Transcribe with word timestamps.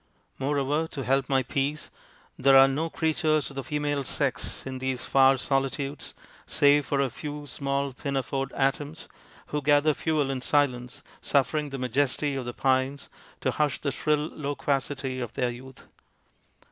Moreover, 0.39 0.87
to 0.87 1.03
help 1.03 1.29
my 1.29 1.43
peace, 1.43 1.91
there 2.35 2.57
are 2.57 2.67
no 2.67 2.89
creatures 2.89 3.51
of 3.51 3.55
the 3.55 3.63
female 3.63 4.03
sex 4.03 4.65
in 4.65 4.79
these 4.79 5.05
far 5.05 5.37
soli 5.37 5.69
tudes, 5.69 6.15
save 6.47 6.87
for 6.87 6.99
a 6.99 7.09
few 7.11 7.45
small 7.45 7.93
pinafored 7.93 8.51
atoms 8.55 9.07
who 9.49 9.61
gather 9.61 9.93
fuel 9.93 10.31
in 10.31 10.41
silence, 10.41 11.03
suffering 11.21 11.69
the 11.69 11.77
majesty 11.77 12.33
of 12.35 12.45
the 12.45 12.51
pines 12.55 13.11
to 13.41 13.51
hush 13.51 13.79
the 13.81 13.91
shrill 13.91 14.29
loquacity 14.33 15.19
of 15.19 15.33
their 15.33 15.51
youth. 15.51 15.85